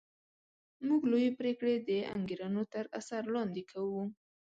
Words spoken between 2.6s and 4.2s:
تر اثر لاندې کوو